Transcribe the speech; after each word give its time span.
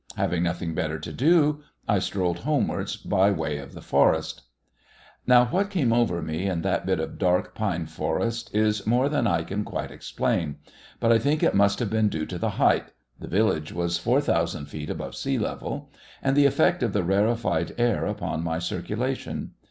Having 0.17 0.41
nothing 0.41 0.73
better 0.73 0.97
to 0.97 1.13
do, 1.13 1.61
I 1.87 1.99
strolled 1.99 2.39
homewards 2.39 2.97
by 2.97 3.29
way 3.29 3.59
of 3.59 3.73
the 3.73 3.83
forest. 3.83 4.41
Now 5.27 5.45
what 5.45 5.69
came 5.69 5.93
over 5.93 6.23
me 6.23 6.47
in 6.47 6.63
that 6.63 6.87
bit 6.87 6.99
of 6.99 7.19
dark 7.19 7.53
pine 7.53 7.85
forest 7.85 8.49
is 8.51 8.87
more 8.87 9.09
than 9.09 9.27
I 9.27 9.43
can 9.43 9.63
quite 9.63 9.91
explain, 9.91 10.55
but 10.99 11.11
I 11.11 11.19
think 11.19 11.43
it 11.43 11.53
must 11.53 11.77
have 11.77 11.91
been 11.91 12.09
due 12.09 12.25
to 12.25 12.39
the 12.39 12.49
height 12.57 12.91
the 13.19 13.27
village 13.27 13.71
was 13.73 13.99
4,000 13.99 14.65
feet 14.65 14.89
above 14.89 15.15
sea 15.15 15.37
level 15.37 15.91
and 16.23 16.35
the 16.35 16.47
effect 16.47 16.81
of 16.81 16.93
the 16.93 17.03
rarefied 17.03 17.75
air 17.77 18.07
upon 18.07 18.43
my 18.43 18.57
circulation. 18.57 19.51